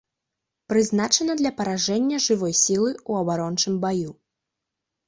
Прызначана 0.73 1.35
для 1.41 1.51
паражэння 1.61 2.17
жывой 2.27 2.53
сілы 2.63 2.89
ў 3.09 3.25
абарончым 3.25 3.73
баю. 3.87 4.11